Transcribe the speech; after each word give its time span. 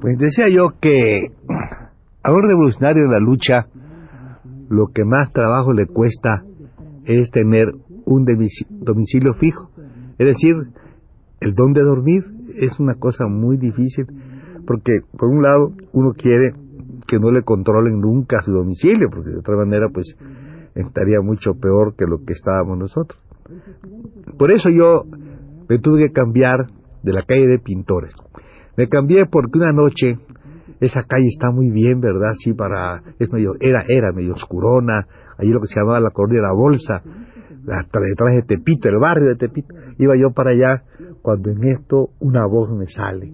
Pues 0.00 0.18
decía 0.18 0.46
yo 0.48 0.70
que 0.80 1.30
a 2.22 2.32
un 2.32 2.42
revolucionario 2.42 3.04
en 3.04 3.10
la 3.10 3.18
lucha 3.18 3.66
lo 4.68 4.88
que 4.88 5.04
más 5.04 5.32
trabajo 5.32 5.72
le 5.72 5.86
cuesta 5.86 6.42
es 7.04 7.30
tener 7.30 7.68
un 8.04 8.24
domicilio 8.24 9.34
fijo. 9.34 9.70
Es 10.18 10.26
decir, 10.26 10.54
el 11.40 11.54
don 11.54 11.72
de 11.72 11.82
dormir 11.82 12.24
es 12.56 12.78
una 12.80 12.94
cosa 12.94 13.26
muy 13.26 13.56
difícil 13.56 14.06
porque 14.66 15.00
por 15.16 15.28
un 15.28 15.42
lado 15.42 15.72
uno 15.92 16.12
quiere 16.12 16.52
que 17.06 17.18
no 17.18 17.30
le 17.30 17.42
controlen 17.42 18.00
nunca 18.00 18.42
su 18.44 18.52
domicilio, 18.52 19.08
porque 19.10 19.30
de 19.30 19.38
otra 19.38 19.56
manera 19.56 19.88
pues 19.92 20.16
estaría 20.74 21.20
mucho 21.22 21.54
peor 21.54 21.94
que 21.96 22.04
lo 22.06 22.24
que 22.24 22.32
estábamos 22.32 22.76
nosotros. 22.78 23.20
Por 24.36 24.50
eso 24.50 24.68
yo 24.70 25.04
me 25.68 25.78
tuve 25.78 26.06
que 26.06 26.12
cambiar 26.12 26.66
de 27.02 27.12
la 27.12 27.22
calle 27.22 27.46
de 27.46 27.58
Pintores. 27.58 28.14
Me 28.76 28.88
cambié 28.88 29.26
porque 29.26 29.58
una 29.58 29.72
noche 29.72 30.18
esa 30.80 31.02
calle 31.04 31.26
está 31.28 31.50
muy 31.50 31.70
bien, 31.70 32.00
¿verdad? 32.00 32.32
Sí, 32.38 32.52
para 32.52 33.02
es 33.18 33.32
medio 33.32 33.54
era 33.60 33.82
era 33.88 34.12
medio 34.12 34.34
oscurona, 34.34 35.06
allí 35.38 35.50
lo 35.50 35.60
que 35.60 35.68
se 35.68 35.80
llamaba 35.80 36.00
la 36.00 36.10
colonia 36.10 36.42
de 36.42 36.46
la 36.46 36.52
Bolsa, 36.52 37.02
detrás 37.64 38.34
de 38.34 38.42
Tepito, 38.46 38.88
el 38.88 38.98
barrio 38.98 39.28
de 39.28 39.36
Tepito. 39.36 39.74
Iba 39.98 40.14
yo 40.16 40.32
para 40.32 40.50
allá 40.50 40.82
cuando 41.22 41.50
en 41.50 41.64
esto 41.64 42.10
una 42.20 42.46
voz 42.46 42.70
me 42.70 42.86
sale 42.88 43.32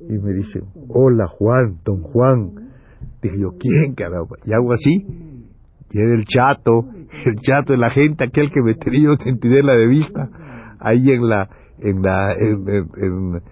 y 0.00 0.18
me 0.18 0.32
dice, 0.32 0.60
hola 0.88 1.26
Juan, 1.26 1.78
don 1.84 2.02
Juan. 2.02 2.68
Dije 3.22 3.38
yo, 3.40 3.50
¿quién 3.58 3.94
caramba? 3.94 4.36
Y 4.44 4.52
hago 4.52 4.72
así, 4.72 5.06
y 5.90 6.00
el 6.00 6.24
chato, 6.24 6.84
el 7.26 7.36
chato 7.40 7.72
de 7.72 7.78
la 7.78 7.90
gente, 7.90 8.24
aquel 8.24 8.50
que 8.50 8.62
me 8.62 8.74
tenía 8.74 9.16
sentinela 9.16 9.72
de 9.74 9.86
vista, 9.86 10.28
ahí 10.80 11.10
en 11.10 11.28
la, 11.28 11.48
en 11.78 12.02
la, 12.02 12.32
en, 12.32 12.68
en, 12.68 13.42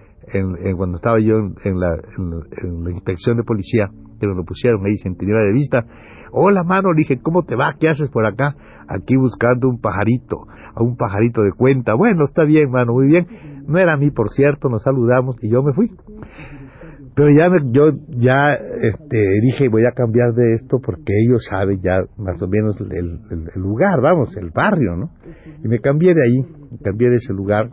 cuando 0.77 0.97
estaba 0.97 1.19
yo 1.21 1.37
en 1.65 1.81
la, 1.81 1.95
en, 1.95 2.91
inspección 2.91 3.37
de 3.37 3.45
policía, 3.45 3.91
que 4.21 4.27
lo 4.27 4.45
pusieron 4.45 4.85
ahí 4.87 4.97
sentinela 4.97 5.41
de 5.41 5.53
vista, 5.53 5.85
hola 6.33 6.63
mano, 6.65 6.93
le 6.93 6.99
dije, 6.99 7.21
¿cómo 7.21 7.45
te 7.45 7.57
va? 7.57 7.75
¿Qué 7.79 7.89
haces 7.89 8.11
por 8.11 8.27
acá? 8.27 8.55
Aquí 8.89 9.17
buscando 9.17 9.69
un 9.69 9.81
pajarito, 9.81 10.47
a 10.75 10.83
un 10.83 10.97
pajarito 10.97 11.43
de 11.43 11.53
cuenta. 11.53 11.95
Bueno, 11.95 12.25
está 12.25 12.45
bien, 12.45 12.71
mano, 12.71 12.93
muy 12.93 13.07
bien. 13.07 13.27
No 13.67 13.79
era 13.79 13.95
a 13.95 13.97
mí, 13.97 14.11
por 14.11 14.31
cierto, 14.31 14.69
nos 14.69 14.83
saludamos 14.83 15.37
y 15.43 15.51
yo 15.51 15.63
me 15.63 15.73
fui. 15.73 15.91
Pero 17.17 17.31
ya 17.31 17.49
yo 17.73 17.93
ya 18.11 18.53
este, 18.83 19.41
dije, 19.41 19.69
voy 19.71 19.85
a 19.87 19.93
cambiar 19.93 20.35
de 20.35 20.53
esto 20.53 20.79
porque 20.85 21.15
ellos 21.27 21.47
saben 21.49 21.81
ya 21.81 22.03
más 22.19 22.41
o 22.43 22.47
menos 22.47 22.77
el, 22.79 23.21
lugar, 23.55 24.03
vamos, 24.03 24.37
el 24.37 24.51
barrio, 24.51 24.97
¿no? 24.97 25.11
Y 25.65 25.67
me 25.67 25.79
cambié 25.79 26.13
de 26.13 26.23
ahí, 26.23 26.43
me 26.71 26.79
cambié 26.85 27.09
de 27.09 27.17
ese 27.17 27.33
lugar 27.33 27.71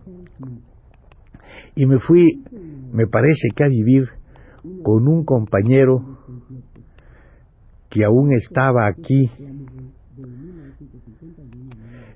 y 1.75 1.85
me 1.85 1.99
fui, 1.99 2.43
me 2.91 3.07
parece 3.07 3.49
que 3.55 3.63
a 3.63 3.67
vivir 3.67 4.09
con 4.83 5.07
un 5.07 5.25
compañero 5.25 6.19
que 7.89 8.03
aún 8.03 8.33
estaba 8.33 8.87
aquí. 8.87 9.29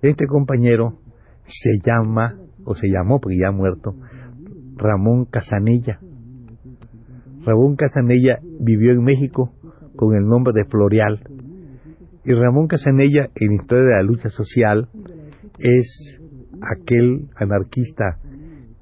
Este 0.02 0.26
compañero 0.28 1.00
se 1.46 1.80
llama, 1.86 2.36
o 2.66 2.76
se 2.76 2.88
llamó 2.88 3.20
porque 3.20 3.38
ya 3.40 3.50
ha 3.50 3.52
muerto, 3.52 3.96
Ramón 4.76 5.26
Casanella. 5.26 6.00
Ramón 7.46 7.76
Casanella 7.76 8.40
vivió 8.60 8.92
en 8.92 9.04
México 9.04 9.54
con 9.96 10.16
el 10.16 10.28
nombre 10.28 10.54
de 10.54 10.66
Floreal. 10.66 11.22
Y 12.26 12.34
Ramón 12.34 12.68
Casanella, 12.68 13.30
en 13.36 13.54
historia 13.54 13.86
de 13.86 13.96
la 13.96 14.04
lucha 14.04 14.30
social, 14.30 14.90
es 15.60 16.20
aquel 16.62 17.30
anarquista 17.36 18.20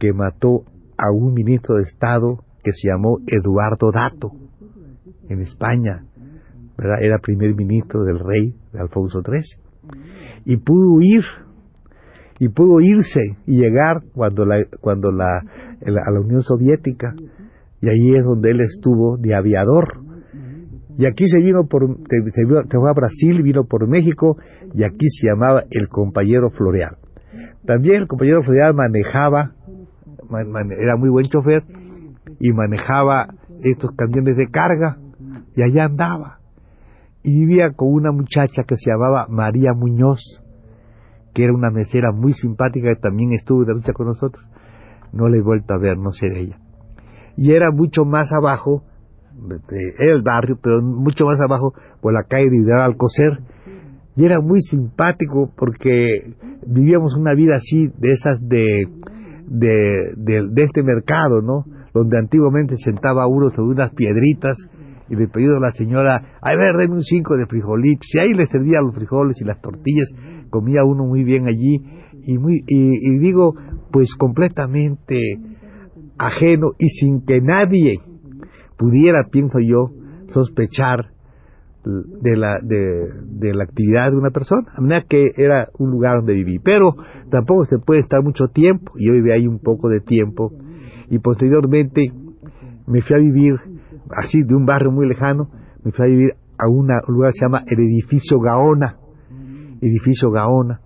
que 0.06 0.14
mató 0.14 0.66
a 0.98 1.12
un 1.12 1.34
ministro 1.34 1.78
de 1.78 1.84
Estado 1.84 2.38
que 2.64 2.72
se 2.72 2.90
llamó 2.90 3.18
Eduardo 3.26 3.92
Dato 3.92 4.32
en 5.30 5.42
España. 5.42 6.04
Era 6.78 7.18
primer 7.18 7.56
ministro 7.56 8.04
del 8.04 8.20
rey 8.20 8.54
de 8.72 8.80
Alfonso 8.80 9.22
XIII. 9.22 9.60
Y 10.46 10.58
pudo 10.58 10.94
huir, 10.94 11.24
y 12.40 12.50
pudo 12.50 12.82
irse 12.82 13.22
y 13.48 13.58
llegar 13.58 14.04
cuando 14.14 14.46
la, 14.46 14.64
cuando 14.80 15.12
la, 15.12 15.38
a 15.38 16.12
la 16.12 16.20
Unión 16.20 16.44
Soviética, 16.44 17.16
y 17.82 17.90
ahí 17.90 18.16
es 18.16 18.24
donde 18.24 18.52
él 18.52 18.62
estuvo 18.62 19.18
de 19.18 19.34
aviador. 19.34 20.02
Y 21.00 21.08
aquí 21.08 21.26
se 21.28 21.40
vino 21.40 21.66
por, 21.68 21.88
se, 21.88 22.46
fue 22.46 22.90
a 22.90 22.94
Brasil, 22.94 23.42
vino 23.42 23.64
por 23.64 23.88
México, 23.88 24.38
y 24.72 24.84
aquí 24.84 25.08
se 25.10 25.30
llamaba 25.30 25.64
el 25.72 25.88
compañero 25.88 26.52
Floreal. 26.52 26.98
También 27.66 28.04
el 28.04 28.08
compañero 28.08 28.44
Floreal 28.44 28.76
manejaba 28.76 29.56
era 30.80 30.96
muy 30.98 31.10
buen 31.10 31.26
chofer 31.26 31.64
y 32.40 32.52
manejaba 32.54 33.28
estos 33.64 33.92
camiones 33.96 34.36
de 34.38 34.48
carga 34.50 34.98
y 35.56 35.62
allá 35.62 35.86
andaba. 35.86 36.40
Y 37.24 37.40
vivía 37.40 37.72
con 37.76 37.92
una 37.92 38.12
muchacha 38.12 38.64
que 38.64 38.76
se 38.78 38.92
llamaba 38.92 39.28
María 39.30 39.74
Muñoz, 39.74 40.22
que 41.34 41.44
era 41.44 41.54
una 41.54 41.72
mesera 41.72 42.12
muy 42.12 42.34
simpática 42.34 42.90
que 42.94 43.02
también 43.02 43.34
estuvo 43.34 43.66
de 43.66 43.74
lucha 43.74 43.94
con 43.94 44.08
nosotros. 44.08 44.46
No 45.12 45.28
le 45.28 45.40
he 45.40 45.42
vuelto 45.42 45.74
a 45.74 45.78
ver, 45.78 45.98
no 45.98 46.12
sé 46.12 46.28
de 46.28 46.40
ella. 46.42 46.58
Y 47.38 47.52
era 47.52 47.72
mucho 47.72 48.06
más 48.06 48.32
abajo, 48.32 48.84
era 50.00 50.14
el 50.14 50.22
barrio, 50.22 50.58
pero 50.62 50.82
mucho 50.82 51.26
más 51.26 51.40
abajo, 51.42 51.74
por 52.02 52.14
la 52.14 52.24
calle 52.24 52.50
de 52.50 52.58
Hidalgo 52.58 52.84
Alcocer. 52.84 53.40
Y 54.16 54.24
era 54.24 54.40
muy 54.40 54.62
simpático 54.62 55.52
porque 55.58 56.36
vivíamos 56.66 57.16
una 57.18 57.34
vida 57.34 57.56
así, 57.56 57.90
de 57.98 58.12
esas 58.12 58.40
de 58.48 58.88
de, 59.48 60.14
de, 60.18 60.64
este 60.64 60.84
mercado, 60.84 61.42
¿no? 61.42 61.66
Donde 61.94 62.18
antiguamente 62.18 62.76
sentaba 62.78 63.28
uno 63.28 63.50
sobre 63.50 63.76
unas 63.76 63.94
piedritas 63.94 64.58
y 65.10 65.16
le 65.16 65.28
pedía 65.28 65.56
a 65.56 65.60
la 65.60 65.72
señora, 65.72 66.38
a 66.42 66.56
ver, 66.56 66.90
un 66.90 67.04
cinco 67.04 67.38
de 67.38 67.46
frijolitos. 67.46 68.08
Y 68.14 68.20
ahí 68.20 68.34
le 68.34 68.46
servía 68.48 68.82
los 68.82 68.96
frijoles 68.96 69.40
y 69.40 69.46
las 69.46 69.62
tortillas, 69.62 70.10
comía 70.50 70.84
uno 70.84 71.06
muy 71.06 71.24
bien 71.24 71.48
allí. 71.48 71.78
Y, 72.28 72.38
muy, 72.40 72.64
y, 72.68 73.20
digo, 73.20 73.54
pues 73.92 74.16
completamente 74.16 75.20
ajeno 76.18 76.72
y 76.80 76.90
sin 76.90 77.24
que 77.24 77.40
nadie 77.42 78.00
pudiera, 78.78 79.28
pienso 79.32 79.60
yo, 79.60 79.92
sospechar 80.34 81.15
de 81.86 82.36
la, 82.36 82.60
de, 82.62 83.54
la 83.54 83.64
actividad 83.64 84.12
de 84.12 84.18
una 84.18 84.32
persona, 84.32 84.64
a 84.76 84.82
manera 84.82 85.06
que 85.08 85.32
era 85.38 85.70
un 85.78 85.92
lugar 85.92 86.18
donde 86.18 86.34
viví. 86.34 86.60
Pero 86.60 86.96
tampoco 87.30 87.66
se 87.66 87.78
puede 87.78 88.02
estar 88.02 88.24
mucho 88.24 88.48
tiempo, 88.48 88.94
yo 88.96 89.14
viví 89.14 89.32
ahí 89.32 89.48
un 89.48 89.60
poco 89.60 89.90
de 89.90 90.00
tiempo, 90.00 90.52
y 91.10 91.20
posteriormente 91.20 92.12
me 92.88 93.02
fui 93.02 93.16
a 93.16 93.20
vivir, 93.20 93.54
así 94.12 94.42
de 94.44 94.56
un 94.56 94.66
barrio 94.66 94.92
muy 94.92 95.08
lejano, 95.08 95.50
me 95.84 95.92
fui 95.92 96.06
a 96.06 96.10
vivir 96.10 96.32
a 96.58 96.70
un 96.70 96.88
lugar 97.08 97.32
que 97.32 97.40
se 97.40 97.46
llama 97.46 97.64
el 97.68 97.80
edificio 97.80 98.40
Gaona, 98.40 98.98
edificio 99.82 100.32
Gaona. 100.32 100.82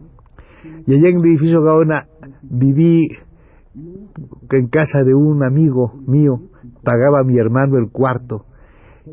Y 0.86 0.94
allá 0.96 1.10
en 1.10 1.20
el 1.20 1.26
edificio 1.26 1.62
Gaona 1.62 2.08
viví 2.44 3.08
en 4.52 4.68
casa 4.68 5.04
de 5.04 5.14
un 5.14 5.44
amigo 5.44 5.94
mío, 6.06 6.42
pagaba 6.84 7.24
mi 7.24 7.38
hermano 7.38 7.78
el 7.78 7.90
cuarto, 7.92 8.46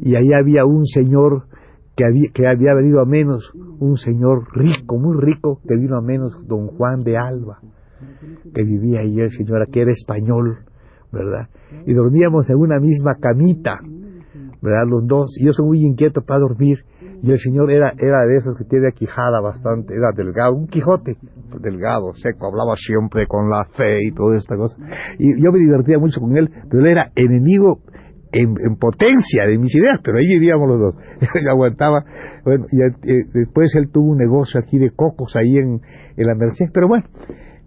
y 0.00 0.17
ahí 0.17 0.32
había 0.32 0.65
un 0.65 0.87
señor 0.87 1.44
que 1.96 2.46
había, 2.46 2.75
venido 2.75 3.00
a 3.00 3.06
menos 3.06 3.50
un 3.81 3.96
señor 3.96 4.44
rico, 4.54 4.98
muy 4.98 5.16
rico, 5.19 5.60
que 5.66 5.76
vino 5.76 5.96
a 5.96 6.02
menos 6.02 6.46
don 6.46 6.66
Juan 6.66 7.00
de 7.00 7.16
Alba, 7.16 7.60
que 8.54 8.62
vivía 8.62 9.00
ahí, 9.00 9.19
el 9.19 9.31
señor 9.31 9.66
que 9.70 9.81
era 9.81 9.93
español, 9.93 10.58
¿verdad? 11.10 11.48
Y 11.87 11.94
dormíamos 11.94 12.50
en 12.50 12.56
una 12.56 12.78
misma 12.81 13.14
camita, 13.19 13.81
¿verdad? 14.60 14.87
Los 14.87 15.06
dos, 15.06 15.37
y 15.38 15.46
yo 15.46 15.52
soy 15.52 15.66
muy 15.66 15.87
inquieto 15.87 16.20
para 16.20 16.40
dormir, 16.40 16.78
y 17.22 17.31
el 17.31 17.38
señor 17.38 17.70
era, 17.70 17.94
era 17.96 18.26
de 18.26 18.37
esos 18.37 18.58
que 18.58 18.64
tiene 18.64 18.93
quijada 18.93 19.40
bastante, 19.40 19.94
era 19.94 20.12
delgado, 20.14 20.54
un 20.54 20.66
Quijote, 20.66 21.16
delgado, 21.62 22.12
seco, 22.14 22.48
hablaba 22.48 22.75
siempre 22.76 23.26
con 23.26 23.48
la 23.48 23.64
fe 23.75 24.00
y 24.04 24.12
toda 24.12 24.37
esta 24.37 24.54
cosa. 24.54 24.76
Y 25.19 25.43
yo 25.43 25.50
me 25.50 25.60
divertía 25.60 25.98
mucho 25.98 26.20
con 26.20 26.37
él, 26.37 26.50
pero 26.69 26.84
él 26.84 26.88
era 26.88 27.10
enemigo 27.14 27.81
en, 28.43 28.77
potencia 28.77 29.47
de 29.47 29.59
mis 29.59 29.75
ideas, 29.75 30.00
pero 30.03 30.19
ahí 30.19 30.27
vivíamos 30.27 30.69
los 30.69 30.81
dos. 30.81 30.94
aguantaba. 31.50 32.05
Bueno, 32.44 32.67
y, 32.71 32.81
eh, 32.83 33.25
después 33.33 33.75
él 33.77 33.91
tuvo 33.91 34.12
un 34.12 34.19
negocio 34.19 34.61
aquí 34.61 34.79
de 34.79 34.91
cocos 34.91 35.35
ahí 35.37 35.56
en, 35.59 35.81
en 36.17 36.27
la 36.27 36.35
Merced, 36.35 36.67
pero 36.73 36.88
bueno, 36.88 37.05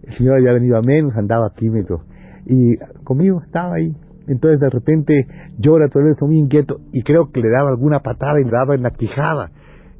el 0.04 0.12
señor 0.14 0.38
había 0.38 0.52
venido 0.52 0.76
a 0.76 0.82
menos, 0.82 1.14
andaba 1.16 1.50
tímido. 1.50 2.02
Y 2.46 2.76
conmigo 3.04 3.42
estaba 3.44 3.74
ahí. 3.74 3.94
Entonces 4.26 4.60
de 4.60 4.70
repente 4.70 5.26
llora, 5.58 5.88
todo 5.88 6.04
el 6.04 6.14
muy 6.22 6.38
inquieto, 6.38 6.78
y 6.92 7.02
creo 7.02 7.30
que 7.32 7.40
le 7.40 7.50
daba 7.50 7.70
alguna 7.70 8.00
patada 8.00 8.40
y 8.40 8.44
le 8.44 8.50
daba 8.50 8.74
en 8.74 8.82
la 8.82 8.90
quijada. 8.90 9.50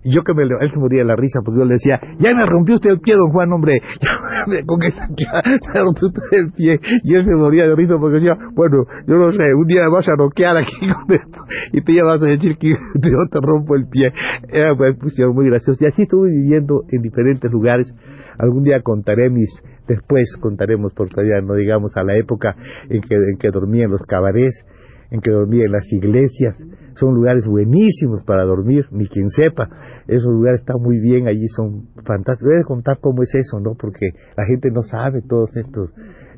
Y 0.03 0.15
yo 0.15 0.23
que 0.23 0.33
me 0.35 0.45
él 0.45 0.71
se 0.73 0.79
moría 0.79 1.01
de 1.01 1.05
la 1.05 1.17
risa 1.17 1.41
porque 1.45 1.61
yo 1.61 1.65
le 1.65 1.75
decía, 1.75 2.01
ya 2.19 2.33
me 2.35 2.47
rompió 2.47 2.77
usted 2.77 2.91
el 2.91 3.01
pie, 3.01 3.17
don 3.17 3.31
Juan, 3.33 3.53
hombre, 3.53 3.81
con 4.67 4.83
esa 4.83 5.07
se 5.07 5.83
rompió 5.83 6.09
usted 6.09 6.23
el 6.33 6.53
pie. 6.53 6.81
Y 7.05 7.15
él 7.15 7.25
se 7.25 7.37
moría 7.37 7.67
de 7.67 7.75
risa 7.75 7.97
porque 7.99 8.21
decía, 8.21 8.37
bueno, 8.55 8.85
yo 9.07 9.17
no 9.17 9.31
sé, 9.33 9.55
un 9.55 9.67
día 9.67 9.83
vas 9.89 10.09
a 10.09 10.17
noquear 10.17 10.57
aquí 10.57 10.89
con 11.07 11.15
esto 11.15 11.41
y 11.73 11.83
tú 11.83 11.93
ya 11.93 12.05
vas 12.05 12.23
a 12.23 12.27
decir 12.27 12.57
que 12.57 12.71
yo 12.95 13.19
te 13.31 13.39
rompo 13.41 13.77
el 13.77 13.89
pie. 13.89 14.13
Era 14.49 14.75
pues, 14.77 14.97
muy 15.35 15.47
gracioso. 15.47 15.85
Y 15.85 15.87
así 15.87 16.03
estuve 16.03 16.31
viviendo 16.31 16.85
en 16.89 17.03
diferentes 17.03 17.51
lugares. 17.51 17.93
Algún 18.39 18.63
día 18.63 18.81
contaré 18.83 19.29
mis, 19.29 19.51
después 19.87 20.35
contaremos 20.41 20.95
por 20.95 21.11
todavía, 21.11 21.41
no 21.43 21.55
digamos 21.55 21.95
a 21.97 22.03
la 22.03 22.17
época 22.17 22.57
en 22.89 23.03
que, 23.03 23.15
en 23.15 23.37
que 23.39 23.51
dormía 23.51 23.85
en 23.85 23.91
los 23.91 24.03
cabarets 24.03 24.65
en 25.11 25.21
que 25.21 25.31
dormía 25.31 25.65
en 25.65 25.73
las 25.73 25.93
iglesias. 25.93 26.57
Son 27.01 27.15
lugares 27.15 27.47
buenísimos 27.47 28.23
para 28.25 28.45
dormir, 28.45 28.85
ni 28.91 29.09
quien 29.09 29.31
sepa. 29.31 29.69
Esos 30.07 30.31
lugares 30.31 30.61
están 30.61 30.83
muy 30.83 31.01
bien, 31.01 31.27
allí 31.27 31.49
son 31.49 31.89
fantásticos. 32.05 32.53
Voy 32.53 32.61
a 32.61 32.65
contar 32.65 32.99
cómo 33.01 33.23
es 33.23 33.35
eso, 33.35 33.59
¿no? 33.59 33.75
Porque 33.75 34.11
la 34.37 34.45
gente 34.45 34.71
no 34.71 34.83
sabe 34.83 35.23
todos 35.23 35.51
estos 35.57 35.91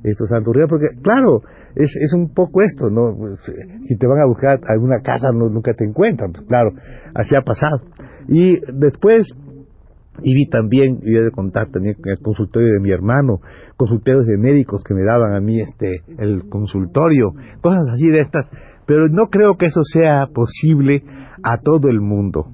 estos 0.04 0.28
santos 0.28 0.52
porque 0.68 0.86
claro, 1.00 1.42
es, 1.76 1.94
es 1.96 2.12
un 2.12 2.34
poco 2.34 2.62
esto, 2.62 2.90
¿no? 2.90 3.14
Si 3.84 3.96
te 3.96 4.06
van 4.06 4.20
a 4.20 4.26
buscar 4.26 4.58
alguna 4.68 5.00
casa 5.00 5.30
no, 5.32 5.48
nunca 5.48 5.74
te 5.74 5.84
encuentran, 5.84 6.32
pues, 6.32 6.44
claro, 6.46 6.70
así 7.14 7.36
ha 7.36 7.42
pasado. 7.42 7.82
Y 8.28 8.58
después 8.72 9.28
y 10.22 10.34
vi 10.34 10.48
también, 10.48 11.00
y 11.02 11.16
he 11.16 11.22
de 11.22 11.30
contar 11.30 11.70
también 11.70 11.96
el 12.04 12.18
consultorio 12.18 12.68
de 12.74 12.80
mi 12.80 12.90
hermano, 12.90 13.40
consultorios 13.76 14.26
de 14.26 14.36
médicos 14.36 14.82
que 14.84 14.94
me 14.94 15.04
daban 15.04 15.34
a 15.34 15.40
mí 15.40 15.60
este 15.60 16.02
el 16.18 16.48
consultorio, 16.48 17.32
cosas 17.60 17.88
así 17.92 18.08
de 18.08 18.20
estas, 18.20 18.48
pero 18.92 19.08
no 19.08 19.28
creo 19.30 19.56
que 19.56 19.64
eso 19.64 19.80
sea 19.84 20.26
posible 20.26 21.02
a 21.42 21.56
todo 21.56 21.88
el 21.88 22.02
mundo. 22.02 22.48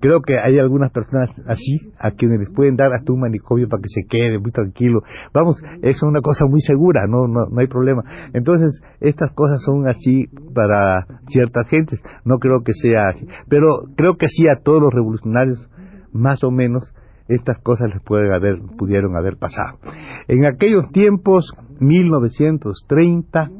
Creo 0.00 0.20
que 0.20 0.36
hay 0.36 0.58
algunas 0.58 0.90
personas 0.90 1.30
así 1.46 1.92
a 1.96 2.10
quienes 2.10 2.40
les 2.40 2.50
pueden 2.50 2.74
dar 2.74 2.92
hasta 2.92 3.12
un 3.12 3.20
manicomio 3.20 3.68
para 3.68 3.80
que 3.80 3.88
se 3.88 4.02
quede 4.08 4.40
muy 4.40 4.50
tranquilo. 4.50 5.02
Vamos, 5.32 5.62
eso 5.80 5.90
es 5.90 6.02
una 6.02 6.22
cosa 6.22 6.46
muy 6.46 6.60
segura, 6.60 7.06
no, 7.06 7.28
no, 7.28 7.46
no 7.48 7.60
hay 7.60 7.68
problema. 7.68 8.02
Entonces, 8.32 8.82
estas 8.98 9.32
cosas 9.32 9.62
son 9.62 9.86
así 9.86 10.26
para 10.52 11.06
ciertas 11.28 11.68
gentes. 11.68 12.02
No 12.24 12.38
creo 12.38 12.64
que 12.64 12.72
sea 12.72 13.10
así. 13.10 13.24
Pero 13.48 13.84
creo 13.96 14.16
que 14.16 14.26
sí 14.26 14.48
a 14.48 14.60
todos 14.64 14.82
los 14.82 14.92
revolucionarios 14.92 15.70
más 16.12 16.42
o 16.42 16.50
menos 16.50 16.92
estas 17.28 17.60
cosas 17.60 17.94
les 17.94 18.02
pueden 18.02 18.32
haber, 18.32 18.58
pudieron 18.76 19.16
haber 19.16 19.36
pasado. 19.36 19.78
En 20.26 20.46
aquellos 20.46 20.90
tiempos, 20.90 21.52
1930, 21.78 23.50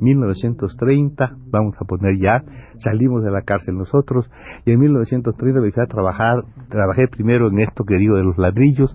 1930, 0.00 1.36
vamos 1.50 1.74
a 1.80 1.84
poner 1.84 2.18
ya, 2.20 2.42
salimos 2.78 3.22
de 3.22 3.30
la 3.30 3.42
cárcel 3.42 3.76
nosotros, 3.76 4.30
y 4.64 4.72
en 4.72 4.80
1930 4.80 5.58
empecé 5.58 5.82
a 5.82 5.86
trabajar, 5.86 6.44
trabajé 6.68 7.08
primero 7.08 7.48
en 7.48 7.60
esto 7.60 7.84
que 7.84 7.96
digo 7.96 8.16
de 8.16 8.24
los 8.24 8.38
ladrillos, 8.38 8.94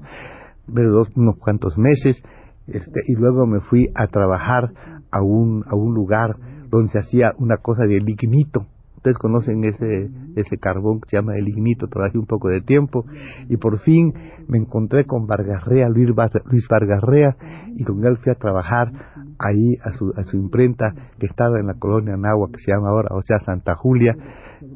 de 0.68 0.88
unos 1.16 1.38
cuantos 1.38 1.78
meses, 1.78 2.22
este, 2.68 3.02
y 3.08 3.16
luego 3.16 3.46
me 3.46 3.60
fui 3.60 3.90
a 3.94 4.08
trabajar 4.08 4.72
a 5.12 5.22
un, 5.22 5.64
a 5.68 5.76
un 5.76 5.94
lugar 5.94 6.36
donde 6.70 6.92
se 6.92 7.00
hacía 7.00 7.34
una 7.38 7.58
cosa 7.58 7.84
de 7.84 8.00
lignito, 8.00 8.66
ustedes 9.06 9.18
conocen 9.20 9.64
ese, 9.64 10.10
ese 10.36 10.58
carbón 10.58 11.00
que 11.00 11.10
se 11.10 11.18
llama 11.18 11.38
el 11.38 11.48
ignito, 11.48 11.88
trabajé 11.88 12.18
un 12.18 12.26
poco 12.26 12.50
de 12.50 12.62
tiempo 12.62 13.06
y 13.48 13.58
por 13.58 13.78
fin 13.80 14.12
me 14.48 14.58
encontré 14.58 15.06
con 15.06 15.28
Vargarrea, 15.28 15.90
Luis, 15.90 16.08
Luis 16.46 16.68
Vargarrea, 16.68 17.36
y 17.76 17.84
con 17.84 18.04
él 18.04 18.18
fui 18.18 18.32
a 18.32 18.36
trabajar 18.36 18.92
ahí 19.38 19.76
a 19.84 19.92
su, 19.92 20.12
a 20.18 20.24
su 20.24 20.38
imprenta 20.38 20.92
que 21.20 21.28
estaba 21.28 21.60
en 21.60 21.68
la 21.68 21.76
colonia 21.76 22.18
Nahua, 22.18 22.50
que 22.52 22.60
se 22.60 22.72
llama 22.72 22.90
ahora, 22.90 23.10
o 23.16 23.22
sea, 23.22 23.38
Santa 23.40 23.76
Julia, 23.76 24.16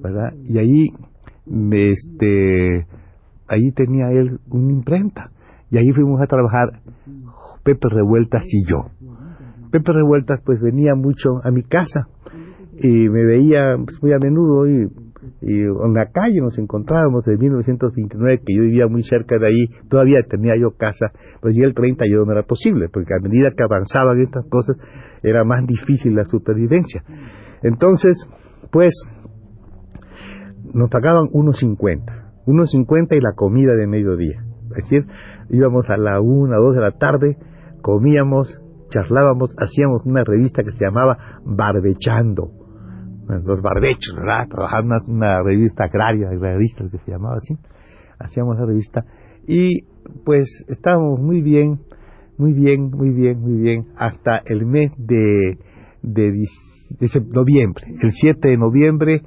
¿verdad? 0.03 0.33
Y 0.43 0.59
ahí, 0.59 0.93
este, 1.71 2.85
ahí 3.47 3.71
tenía 3.71 4.11
él 4.11 4.39
una 4.51 4.73
imprenta, 4.73 5.31
y 5.71 5.77
ahí 5.77 5.91
fuimos 5.91 6.21
a 6.21 6.27
trabajar 6.27 6.81
Pepe 7.63 7.87
Revueltas 7.89 8.43
y 8.45 8.63
yo. 8.69 8.85
Pepe 9.71 9.91
Revueltas 9.91 10.39
pues 10.45 10.61
venía 10.61 10.93
mucho 10.93 11.41
a 11.43 11.49
mi 11.49 11.63
casa, 11.63 12.07
y 12.81 13.09
me 13.09 13.25
veía 13.25 13.75
pues, 13.83 14.01
muy 14.01 14.13
a 14.13 14.19
menudo 14.19 14.67
y, 14.67 14.87
en 15.41 15.93
la 15.93 16.11
calle 16.11 16.39
nos 16.41 16.57
encontrábamos 16.57 17.27
en 17.27 17.37
1929 17.37 18.41
que 18.45 18.55
yo 18.55 18.61
vivía 18.61 18.87
muy 18.87 19.03
cerca 19.03 19.37
de 19.37 19.47
ahí 19.47 19.65
todavía 19.89 20.21
tenía 20.27 20.55
yo 20.57 20.71
casa 20.77 21.11
pero 21.41 21.53
ya 21.53 21.65
el 21.65 21.73
30 21.73 22.05
yo 22.09 22.23
no 22.25 22.31
era 22.31 22.43
posible 22.43 22.87
porque 22.89 23.13
a 23.13 23.21
medida 23.21 23.51
que 23.51 23.63
avanzaban 23.63 24.19
estas 24.21 24.45
cosas 24.49 24.77
era 25.21 25.43
más 25.43 25.65
difícil 25.67 26.15
la 26.15 26.23
supervivencia. 26.23 27.03
Entonces 27.63 28.15
pues 28.71 28.91
nos 30.73 30.89
pagaban 30.89 31.27
unos 31.33 31.59
50 31.59 32.31
unos 32.45 32.71
50 32.71 33.15
y 33.15 33.19
la 33.19 33.33
comida 33.35 33.75
de 33.75 33.87
mediodía. 33.87 34.41
Es 34.71 34.83
decir 34.83 35.05
íbamos 35.49 35.89
a 35.89 35.97
la 35.97 36.21
una 36.21 36.57
dos 36.57 36.75
de 36.75 36.81
la 36.81 36.91
tarde 36.91 37.37
comíamos 37.81 38.61
charlábamos 38.89 39.53
hacíamos 39.57 40.05
una 40.05 40.23
revista 40.23 40.63
que 40.63 40.71
se 40.71 40.85
llamaba 40.85 41.17
Barbechando 41.45 42.58
los 43.29 43.61
barbechos, 43.61 44.15
¿verdad? 44.15 44.47
Trabajando 44.49 44.95
en 45.07 45.15
una, 45.15 45.43
revista 45.43 45.85
agraria, 45.85 46.29
revista 46.29 46.83
que 46.89 46.97
se 46.97 47.11
llamaba 47.11 47.35
así, 47.35 47.55
hacíamos 48.19 48.57
la 48.57 48.65
revista 48.65 49.05
y 49.47 49.83
pues 50.25 50.45
estábamos 50.67 51.19
muy 51.19 51.41
bien, 51.41 51.79
muy 52.37 52.53
bien, 52.53 52.89
muy 52.89 53.11
bien, 53.11 53.39
muy 53.39 53.61
bien, 53.61 53.85
hasta 53.97 54.41
el 54.45 54.65
mes 54.65 54.91
de, 54.97 55.57
de, 56.01 56.47
noviembre. 57.31 57.85
El 58.01 58.11
7 58.11 58.49
de 58.49 58.57
noviembre, 58.57 59.21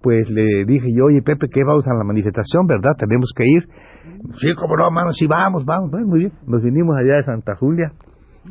pues 0.00 0.28
le 0.30 0.64
dije 0.64 0.88
yo, 0.96 1.06
oye 1.06 1.22
Pepe, 1.22 1.48
¿qué 1.52 1.62
vamos 1.64 1.86
a 1.86 1.94
la 1.94 2.04
manifestación, 2.04 2.66
verdad? 2.66 2.92
Tenemos 2.98 3.32
que 3.36 3.44
ir. 3.46 3.68
Sí, 4.40 4.54
como 4.54 4.76
no, 4.76 4.86
hermano, 4.86 5.10
sí, 5.12 5.26
vamos, 5.26 5.64
vamos, 5.64 5.90
muy 6.06 6.20
bien. 6.20 6.32
Nos 6.46 6.62
vinimos 6.62 6.96
allá 6.96 7.16
de 7.16 7.22
Santa 7.24 7.54
Julia, 7.56 7.92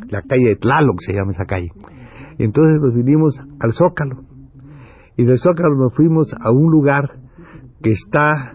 la 0.10 0.22
calle 0.22 0.50
de 0.50 0.56
Tlaloc 0.58 1.00
se 1.00 1.14
llama 1.14 1.32
esa 1.32 1.46
calle. 1.46 1.70
Entonces 2.38 2.80
nos 2.82 2.94
vinimos 2.94 3.36
al 3.60 3.74
Zócalo 3.74 4.31
y 5.22 5.26
de 5.26 5.38
Zócalo 5.38 5.76
nos 5.76 5.94
fuimos 5.94 6.34
a 6.34 6.50
un 6.50 6.72
lugar 6.72 7.12
que 7.84 7.92
está 7.92 8.54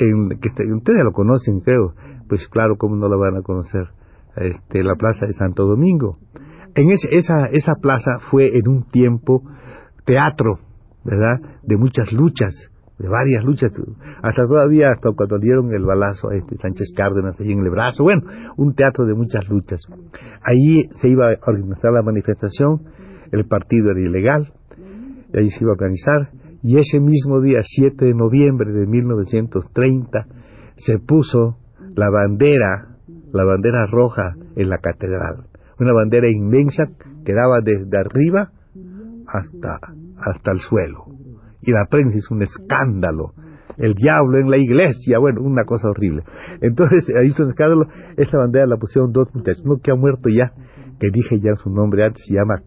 en 0.00 0.30
que 0.40 0.48
ustedes 0.48 1.04
lo 1.04 1.12
conocen 1.12 1.60
creo. 1.60 1.92
Pues 2.26 2.48
claro 2.48 2.76
cómo 2.78 2.96
no 2.96 3.06
lo 3.08 3.18
van 3.18 3.36
a 3.36 3.42
conocer 3.42 3.88
este 4.34 4.82
la 4.82 4.94
plaza 4.94 5.26
de 5.26 5.34
Santo 5.34 5.66
Domingo. 5.66 6.16
En 6.74 6.90
esa 6.90 7.46
esa 7.52 7.74
plaza 7.82 8.18
fue 8.30 8.48
en 8.56 8.66
un 8.66 8.84
tiempo 8.84 9.42
teatro 10.06 10.58
verdad 11.04 11.38
de 11.62 11.76
muchas 11.76 12.10
luchas 12.12 12.54
de 12.98 13.10
varias 13.10 13.44
luchas. 13.44 13.72
Hasta 14.22 14.46
todavía 14.46 14.90
hasta 14.92 15.10
cuando 15.12 15.38
dieron 15.38 15.70
el 15.74 15.84
balazo 15.84 16.30
a 16.30 16.36
este 16.36 16.56
Sánchez 16.56 16.94
Cárdenas 16.96 17.38
ahí 17.38 17.52
en 17.52 17.58
el 17.58 17.68
brazo. 17.68 18.04
Bueno 18.04 18.22
un 18.56 18.74
teatro 18.74 19.04
de 19.04 19.14
muchas 19.14 19.46
luchas. 19.50 19.82
Ahí 20.42 20.88
se 21.02 21.10
iba 21.10 21.26
a 21.30 21.36
organizar 21.46 21.92
la 21.92 22.00
manifestación 22.00 22.80
el 23.32 23.44
partido 23.46 23.90
era 23.90 24.00
ilegal 24.00 24.55
y 25.32 25.38
ahí 25.38 25.50
se 25.50 25.64
iba 25.64 25.70
a 25.70 25.74
organizar, 25.74 26.30
y 26.62 26.78
ese 26.78 27.00
mismo 27.00 27.40
día, 27.40 27.60
7 27.62 28.04
de 28.04 28.14
noviembre 28.14 28.72
de 28.72 28.86
1930, 28.86 30.26
se 30.76 30.98
puso 30.98 31.58
la 31.94 32.10
bandera, 32.10 32.96
la 33.32 33.44
bandera 33.44 33.86
roja 33.86 34.34
en 34.56 34.68
la 34.68 34.78
catedral, 34.78 35.44
una 35.78 35.92
bandera 35.92 36.28
inmensa 36.28 36.84
que 37.24 37.34
daba 37.34 37.60
desde 37.62 37.98
arriba 37.98 38.50
hasta, 39.26 39.78
hasta 40.18 40.52
el 40.52 40.58
suelo, 40.58 41.04
y 41.62 41.72
la 41.72 41.86
prensa 41.90 42.16
hizo 42.16 42.34
un 42.34 42.42
escándalo, 42.42 43.32
el 43.78 43.94
diablo 43.94 44.38
en 44.38 44.50
la 44.50 44.56
iglesia, 44.56 45.18
bueno, 45.18 45.42
una 45.42 45.64
cosa 45.64 45.88
horrible. 45.88 46.22
Entonces, 46.62 47.04
ahí 47.20 47.28
hizo 47.28 47.44
un 47.44 47.50
escándalo, 47.50 47.86
esa 48.16 48.38
bandera 48.38 48.66
la 48.66 48.76
pusieron 48.76 49.12
dos 49.12 49.28
muchachos, 49.34 49.62
uno 49.64 49.76
que 49.82 49.90
ha 49.90 49.94
muerto 49.94 50.28
ya, 50.30 50.52
que 50.98 51.10
dije 51.10 51.40
ya 51.40 51.54
su 51.56 51.70
nombre 51.70 52.04
antes, 52.04 52.24
se 52.26 52.34
llama 52.34 52.62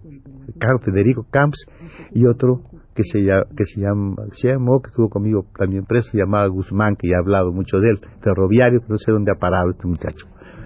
Federico 0.83 1.25
Camps, 1.29 1.65
y 2.11 2.25
otro 2.25 2.61
que 2.95 3.03
se, 3.03 3.19
que 3.55 3.63
se, 3.65 3.81
llama, 3.81 4.15
se 4.33 4.49
llamó, 4.49 4.81
que 4.81 4.89
estuvo 4.89 5.09
conmigo 5.09 5.45
también 5.57 5.85
preso, 5.85 6.09
se 6.11 6.17
llamaba 6.17 6.47
Guzmán, 6.47 6.95
que 6.97 7.07
ya 7.07 7.15
he 7.15 7.19
hablado 7.19 7.51
mucho 7.51 7.79
de 7.79 7.89
él, 7.89 7.99
ferroviario, 8.21 8.81
no 8.87 8.97
sé 8.97 9.11
dónde 9.11 9.31
ha 9.31 9.39
parado 9.39 9.71
este 9.71 9.87
muchacho. 9.87 10.25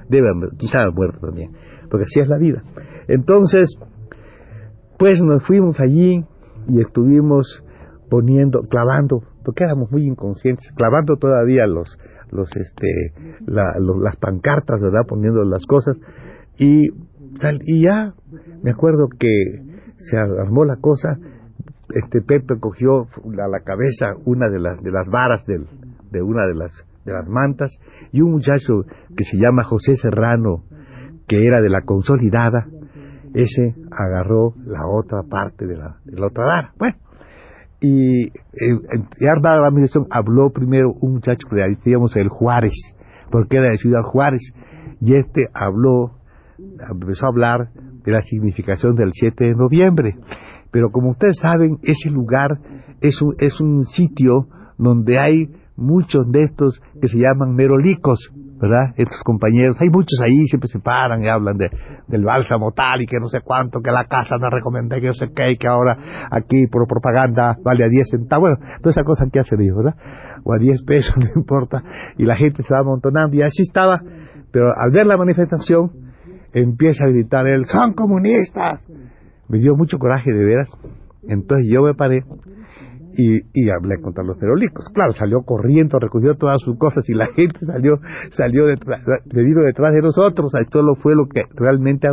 Debe 0.09 0.27
quizá 0.57 0.83
ha 0.83 0.91
muerto 0.91 1.19
también, 1.19 1.51
porque 1.89 2.03
así 2.03 2.19
es 2.19 2.27
la 2.27 2.37
vida. 2.37 2.63
Entonces, 3.07 3.77
pues 4.97 5.21
nos 5.21 5.43
fuimos 5.45 5.79
allí 5.79 6.23
y 6.67 6.79
estuvimos 6.79 7.63
poniendo, 8.09 8.61
clavando, 8.61 9.21
porque 9.43 9.63
éramos 9.63 9.91
muy 9.91 10.05
inconscientes, 10.05 10.71
clavando 10.75 11.17
todavía 11.17 11.67
los, 11.67 11.97
los, 12.31 12.49
este, 12.55 12.87
las 13.45 14.15
pancartas, 14.17 14.81
¿verdad? 14.81 15.01
Poniendo 15.07 15.43
las 15.43 15.65
cosas. 15.65 15.97
Y, 16.57 16.89
y 17.65 17.83
ya 17.83 18.13
me 18.63 18.71
acuerdo 18.71 19.07
que 19.19 19.72
se 20.09 20.17
armó 20.17 20.65
la 20.65 20.77
cosa 20.77 21.17
este 21.93 22.21
Pepe 22.21 22.59
cogió 22.59 23.03
a 23.03 23.47
la 23.47 23.59
cabeza 23.59 24.13
una 24.25 24.49
de 24.49 24.59
las, 24.59 24.81
de 24.81 24.91
las 24.91 25.07
varas 25.07 25.45
del, 25.45 25.67
de 26.11 26.21
una 26.21 26.45
de 26.47 26.55
las, 26.55 26.71
de 27.05 27.13
las 27.13 27.27
mantas 27.27 27.71
y 28.11 28.21
un 28.21 28.31
muchacho 28.31 28.83
que 29.15 29.23
se 29.23 29.37
llama 29.37 29.63
José 29.63 29.95
Serrano, 29.95 30.63
que 31.27 31.45
era 31.45 31.61
de 31.61 31.69
la 31.69 31.81
consolidada, 31.81 32.67
ese 33.33 33.75
agarró 33.91 34.53
la 34.65 34.87
otra 34.87 35.23
parte 35.29 35.65
de 35.65 35.77
la, 35.77 35.97
de 36.05 36.19
la 36.19 36.27
otra 36.27 36.45
vara. 36.45 36.73
Bueno, 36.77 36.95
y 37.79 38.27
eh, 38.27 38.31
la 39.19 39.67
administración 39.67 40.07
habló 40.09 40.51
primero 40.51 40.93
un 41.01 41.15
muchacho 41.15 41.47
que 41.49 41.55
decíamos 41.55 42.15
el 42.15 42.29
Juárez, 42.29 42.73
porque 43.31 43.57
era 43.57 43.71
de 43.71 43.77
Ciudad 43.77 44.03
Juárez, 44.03 44.41
y 45.01 45.15
este 45.15 45.47
habló, 45.53 46.11
empezó 46.89 47.25
a 47.25 47.29
hablar 47.29 47.69
de 48.03 48.11
la 48.11 48.21
significación 48.21 48.95
del 48.95 49.11
7 49.13 49.43
de 49.43 49.55
noviembre. 49.55 50.15
Pero 50.71 50.89
como 50.91 51.11
ustedes 51.11 51.37
saben, 51.39 51.77
ese 51.83 52.09
lugar 52.09 52.57
es 53.01 53.21
un, 53.21 53.35
es 53.39 53.59
un 53.59 53.85
sitio 53.85 54.47
donde 54.77 55.19
hay 55.19 55.47
muchos 55.75 56.29
de 56.31 56.43
estos 56.43 56.79
que 57.01 57.07
se 57.07 57.17
llaman 57.17 57.55
merolicos, 57.55 58.31
¿verdad? 58.59 58.93
Estos 58.95 59.21
compañeros, 59.23 59.75
hay 59.79 59.89
muchos 59.89 60.19
ahí, 60.23 60.45
siempre 60.47 60.67
se 60.67 60.79
paran 60.79 61.23
y 61.23 61.27
hablan 61.27 61.57
de, 61.57 61.69
del 62.07 62.23
bálsamo 62.23 62.71
tal 62.71 63.01
y 63.01 63.05
que 63.05 63.17
no 63.19 63.27
sé 63.27 63.41
cuánto, 63.41 63.81
que 63.81 63.91
la 63.91 64.05
casa 64.05 64.37
no 64.39 64.49
recomendé, 64.49 65.01
que 65.01 65.07
no 65.07 65.13
sé 65.13 65.27
qué, 65.35 65.51
y 65.51 65.57
que 65.57 65.67
ahora 65.67 65.97
aquí 66.31 66.67
por 66.67 66.87
propaganda 66.87 67.57
vale 67.63 67.85
a 67.85 67.89
10 67.89 68.09
centavos, 68.09 68.51
bueno, 68.51 68.77
toda 68.81 68.91
esa 68.91 69.03
cosa 69.03 69.25
que 69.31 69.39
hace 69.39 69.55
ellos, 69.59 69.77
¿verdad? 69.77 69.95
O 70.43 70.53
a 70.53 70.57
10 70.57 70.83
pesos, 70.83 71.15
no 71.17 71.27
importa, 71.35 71.83
y 72.17 72.25
la 72.25 72.35
gente 72.35 72.63
se 72.63 72.73
va 72.73 72.81
amontonando, 72.81 73.35
y 73.35 73.41
así 73.41 73.63
estaba, 73.63 73.99
pero 74.51 74.71
al 74.77 74.91
ver 74.91 75.07
la 75.07 75.17
manifestación, 75.17 75.91
empieza 76.53 77.05
a 77.05 77.09
gritar 77.09 77.47
él, 77.47 77.65
son 77.65 77.93
comunistas. 77.93 78.83
Me 79.49 79.59
dio 79.59 79.75
mucho 79.75 79.97
coraje 79.99 80.31
de 80.31 80.43
veras, 80.43 80.69
entonces 81.27 81.67
yo 81.69 81.83
me 81.83 81.93
paré 81.93 82.23
y, 83.15 83.41
y 83.53 83.69
hablé 83.69 84.01
contra 84.01 84.23
los 84.23 84.39
ferolicos. 84.39 84.85
Claro, 84.93 85.13
salió 85.13 85.41
corriendo, 85.43 85.99
recogió 85.99 86.35
todas 86.35 86.59
sus 86.61 86.77
cosas 86.77 87.07
y 87.09 87.13
la 87.13 87.27
gente 87.35 87.65
salió, 87.65 87.99
salió 88.31 88.65
detrás, 88.65 89.01
detrás 89.25 89.93
de 89.93 90.01
nosotros. 90.01 90.53
Esto 90.55 90.81
lo 90.81 90.95
fue 90.95 91.15
lo 91.15 91.27
que 91.27 91.43
realmente 91.55 92.07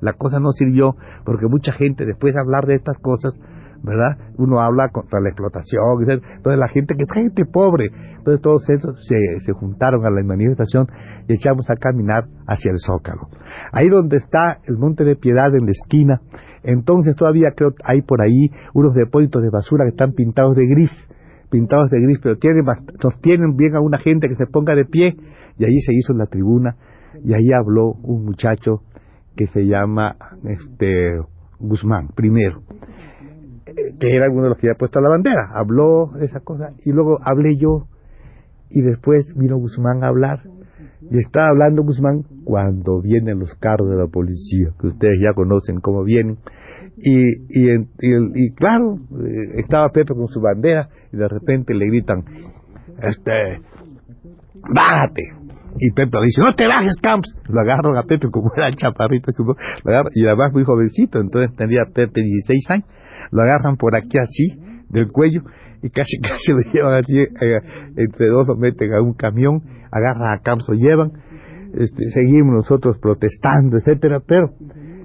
la 0.00 0.12
cosa 0.12 0.38
no 0.40 0.52
sirvió, 0.52 0.96
porque 1.24 1.46
mucha 1.46 1.72
gente 1.72 2.04
después 2.04 2.34
de 2.34 2.40
hablar 2.40 2.66
de 2.66 2.76
estas 2.76 2.98
cosas, 2.98 3.38
¿verdad? 3.82 4.16
Uno 4.36 4.60
habla 4.60 4.88
contra 4.88 5.20
la 5.20 5.28
explotación, 5.28 5.82
entonces 6.00 6.58
la 6.58 6.68
gente 6.68 6.94
que 6.96 7.04
es 7.04 7.12
gente 7.12 7.44
pobre, 7.44 7.90
entonces 8.16 8.42
todos 8.42 8.68
esos 8.68 9.06
se, 9.06 9.16
se 9.40 9.52
juntaron 9.52 10.04
a 10.04 10.10
la 10.10 10.22
manifestación 10.22 10.86
y 11.28 11.34
echamos 11.34 11.68
a 11.70 11.74
caminar 11.74 12.24
hacia 12.46 12.70
el 12.70 12.78
Zócalo. 12.78 13.28
Ahí 13.72 13.88
donde 13.88 14.16
está 14.16 14.58
el 14.66 14.78
Monte 14.78 15.04
de 15.04 15.16
Piedad 15.16 15.54
en 15.54 15.66
la 15.66 15.72
esquina, 15.72 16.20
entonces 16.62 17.16
todavía 17.16 17.52
creo 17.56 17.72
hay 17.84 18.02
por 18.02 18.20
ahí 18.20 18.50
unos 18.74 18.94
depósitos 18.94 19.42
de 19.42 19.50
basura 19.50 19.84
que 19.84 19.90
están 19.90 20.12
pintados 20.12 20.56
de 20.56 20.66
gris, 20.66 20.90
pintados 21.50 21.90
de 21.90 22.00
gris, 22.00 22.18
pero 22.22 22.36
tienen, 22.36 22.64
sostienen 23.00 23.56
bien 23.56 23.76
a 23.76 23.80
una 23.80 23.98
gente 23.98 24.28
que 24.28 24.34
se 24.34 24.46
ponga 24.46 24.74
de 24.74 24.84
pie 24.84 25.16
y 25.58 25.64
ahí 25.64 25.80
se 25.80 25.94
hizo 25.94 26.12
la 26.14 26.26
tribuna 26.26 26.76
y 27.24 27.32
ahí 27.32 27.52
habló 27.52 27.92
un 28.02 28.24
muchacho 28.24 28.82
que 29.36 29.46
se 29.46 29.66
llama 29.66 30.16
este 30.44 31.20
Guzmán 31.60 32.08
primero 32.14 32.62
que 33.98 34.16
era 34.16 34.30
uno 34.30 34.44
de 34.44 34.48
los 34.50 34.58
que 34.58 34.68
había 34.68 34.78
puesto 34.78 35.00
la 35.00 35.08
bandera 35.08 35.50
habló 35.52 36.12
de 36.18 36.26
esa 36.26 36.40
cosa 36.40 36.72
y 36.84 36.92
luego 36.92 37.18
hablé 37.22 37.56
yo 37.56 37.86
y 38.70 38.82
después 38.82 39.26
vino 39.36 39.56
Guzmán 39.56 40.04
a 40.04 40.08
hablar 40.08 40.40
y 41.10 41.18
estaba 41.18 41.48
hablando 41.48 41.82
Guzmán 41.82 42.22
cuando 42.44 43.00
vienen 43.00 43.38
los 43.38 43.54
carros 43.54 43.88
de 43.88 43.96
la 43.96 44.06
policía, 44.08 44.70
que 44.80 44.88
ustedes 44.88 45.18
ya 45.22 45.32
conocen 45.32 45.80
cómo 45.80 46.02
vienen. 46.04 46.38
Y, 46.96 47.22
y, 47.48 48.54
claro, 48.54 48.98
eh, 49.12 49.60
estaba 49.60 49.88
Pepe 49.90 50.14
con 50.14 50.28
su 50.28 50.40
bandera 50.40 50.88
y 51.12 51.16
de 51.16 51.28
repente 51.28 51.72
le 51.74 51.86
gritan, 51.86 52.24
este, 53.00 53.60
bájate. 54.74 55.22
Y 55.80 55.92
Pepe 55.92 56.18
le 56.18 56.26
dice, 56.26 56.42
no 56.42 56.52
te 56.54 56.66
bajes, 56.66 56.96
Camps. 57.00 57.32
Lo 57.48 57.60
agarran 57.60 57.96
a 57.96 58.02
Pepe 58.02 58.28
como 58.30 58.50
era 58.56 58.70
chaparrito, 58.72 59.30
y 60.14 60.26
además 60.26 60.52
muy 60.52 60.64
jovencito, 60.64 61.20
entonces 61.20 61.54
tendría 61.56 61.84
Pepe 61.94 62.20
16 62.22 62.70
años. 62.70 62.86
Lo 63.30 63.42
agarran 63.42 63.76
por 63.76 63.94
aquí 63.96 64.18
así, 64.18 64.60
del 64.88 65.10
cuello, 65.12 65.42
y 65.82 65.90
casi 65.90 66.18
casi 66.22 66.52
lo 66.52 66.72
llevan 66.72 67.02
así, 67.02 67.18
eh, 67.18 67.60
entre 67.96 68.28
dos 68.28 68.46
lo 68.48 68.56
meten 68.56 68.92
a 68.94 69.02
un 69.02 69.14
camión, 69.14 69.62
agarran 69.90 70.32
a 70.32 70.42
Camps, 70.42 70.66
lo 70.68 70.74
llevan 70.74 71.12
este, 71.74 72.10
seguimos 72.12 72.54
nosotros 72.54 72.98
protestando, 72.98 73.76
etcétera, 73.76 74.20
pero 74.26 74.52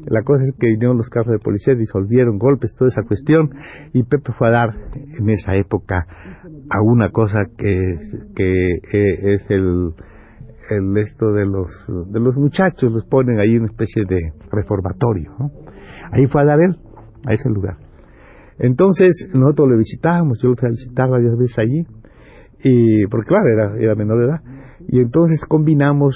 la 0.06 0.22
cosa 0.24 0.44
es 0.44 0.54
que 0.60 0.70
vinieron 0.70 0.98
los 0.98 1.10
carros 1.10 1.32
de 1.32 1.40
policía, 1.40 1.76
disolvieron 1.76 2.38
golpes, 2.38 2.74
toda 2.76 2.90
esa 2.90 3.04
cuestión, 3.04 3.50
y 3.94 4.04
Pepe 4.04 4.32
fue 4.38 4.50
a 4.50 4.52
dar 4.52 4.70
en 4.94 5.30
esa 5.30 5.56
época 5.56 6.06
a 6.70 6.82
una 6.82 7.10
cosa 7.10 7.46
que, 7.58 7.98
que 8.36 8.68
eh, 8.94 9.36
es 9.36 9.50
el, 9.50 9.94
esto 10.98 11.34
de 11.34 11.46
los 11.46 11.70
de 12.12 12.20
los 12.20 12.36
muchachos, 12.36 12.92
los 12.92 13.06
ponen 13.06 13.40
ahí 13.40 13.56
una 13.58 13.68
especie 13.68 14.04
de 14.06 14.34
reformatorio, 14.50 15.32
ahí 16.12 16.26
fue 16.28 16.42
a 16.42 16.46
dar 16.46 16.60
él, 16.60 16.78
a 17.26 17.34
ese 17.34 17.50
lugar. 17.50 17.83
Entonces 18.64 19.30
nosotros 19.34 19.70
le 19.72 19.78
visitábamos, 19.78 20.40
yo 20.42 20.50
lo 20.50 20.56
fui 20.56 20.70
a 20.70 20.72
visitar 20.72 21.10
varias 21.10 21.38
veces 21.38 21.60
allí, 21.60 21.86
y 22.64 23.06
porque 23.08 23.28
claro, 23.28 23.50
era, 23.50 23.78
era 23.78 23.94
menor 23.94 24.20
de 24.20 24.26
edad, 24.26 24.42
y 24.88 25.02
entonces 25.02 25.42
combinamos 25.50 26.16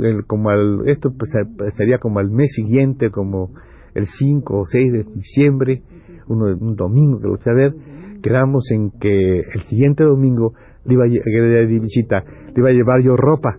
el, 0.00 0.24
como 0.24 0.50
al, 0.50 0.88
esto 0.88 1.10
pues, 1.18 1.30
sería 1.76 1.98
como 1.98 2.20
al 2.20 2.30
mes 2.30 2.52
siguiente 2.54 3.10
como 3.10 3.50
el 3.94 4.06
5 4.06 4.56
o 4.56 4.66
6 4.66 4.92
de 4.92 5.04
diciembre 5.14 5.82
uno, 6.28 6.56
un 6.60 6.76
domingo 6.76 7.20
que 7.20 7.26
lo 7.26 7.38
fui 7.38 7.52
a 7.52 7.56
ver 7.56 7.74
quedamos 8.22 8.70
en 8.70 8.92
que 9.00 9.40
el 9.40 9.60
siguiente 9.68 10.04
domingo 10.04 10.52
le 10.84 10.94
iba 10.94 11.04
a, 11.04 11.08
de 11.08 11.78
visita 11.80 12.22
iba 12.56 12.68
a 12.68 12.72
llevar 12.72 13.00
yo 13.02 13.16
ropa 13.16 13.56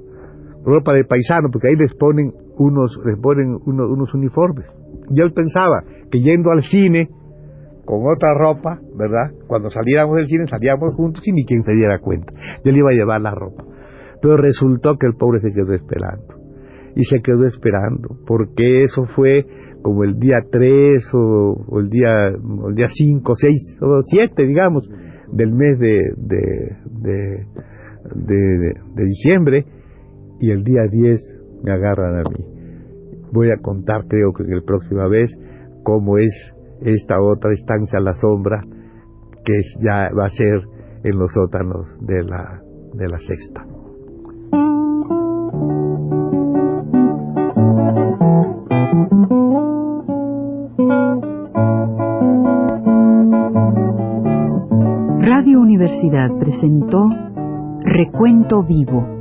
ropa 0.66 0.94
de 0.94 1.04
paisano 1.04 1.50
porque 1.52 1.68
ahí 1.70 1.76
les 1.76 1.94
ponen 1.96 2.34
unos 2.58 2.98
les 3.06 3.18
ponen 3.18 3.58
unos 3.66 4.14
uniformes. 4.14 4.66
Yo 5.10 5.30
pensaba 5.34 5.84
que 6.12 6.20
yendo 6.20 6.52
al 6.52 6.62
cine 6.62 7.10
con 7.92 8.08
otra 8.08 8.34
ropa, 8.34 8.80
¿verdad? 8.96 9.32
Cuando 9.48 9.70
saliéramos 9.70 10.16
del 10.16 10.28
cine 10.28 10.48
salíamos 10.48 10.96
juntos 10.96 11.28
y 11.28 11.34
ni 11.34 11.44
quien 11.44 11.62
se 11.64 11.74
diera 11.74 12.00
cuenta. 12.00 12.32
Yo 12.64 12.72
le 12.72 12.78
iba 12.78 12.90
a 12.90 12.94
llevar 12.94 13.20
la 13.20 13.36
ropa. 13.36 13.66
Pero 14.22 14.38
resultó 14.38 14.96
que 14.98 15.08
el 15.08 15.16
pobre 15.16 15.42
se 15.42 15.52
quedó 15.52 15.74
esperando. 15.74 16.24
Y 16.96 17.04
se 17.04 17.22
quedó 17.22 17.44
esperando, 17.44 18.16
porque 18.26 18.84
eso 18.84 19.04
fue 19.14 19.46
como 19.82 20.06
el 20.06 20.18
día 20.20 20.38
3 20.50 21.04
o, 21.16 21.80
el 21.80 21.90
día 21.90 22.28
el 22.30 22.76
día 22.76 22.88
5, 22.88 23.36
6 23.36 23.78
o 23.82 24.02
7, 24.04 24.48
digamos, 24.48 24.90
del 25.34 25.52
mes 25.52 25.78
de, 25.78 26.14
de, 26.16 27.46
de, 28.16 29.06
diciembre, 29.06 29.66
y 30.40 30.52
el 30.52 30.64
día 30.64 30.84
10 30.90 31.20
me 31.66 31.74
agarran 31.74 32.20
a 32.20 32.24
mí. 32.30 32.46
Voy 33.34 33.50
a 33.50 33.62
contar, 33.62 34.06
creo 34.08 34.32
que 34.32 34.44
la 34.44 34.62
próxima 34.62 35.10
vez, 35.10 35.38
cómo 35.84 36.18
es 36.18 36.54
esta 36.82 37.22
otra 37.22 37.54
estancia 37.54 38.00
a 38.00 38.02
la 38.02 38.14
sombra, 38.14 38.64
que 39.44 39.62
ya 39.82 40.10
va 40.18 40.26
a 40.26 40.30
ser 40.30 40.62
en 41.04 41.18
los 41.18 41.32
sótanos 41.32 41.88
de 42.02 42.24
la, 42.24 42.62
de 42.94 43.08
la 43.08 43.18
sexta. 43.18 43.66
Radio 55.20 55.60
Universidad 55.60 56.30
presentó 56.40 57.10
Recuento 57.84 58.64
Vivo. 58.64 59.21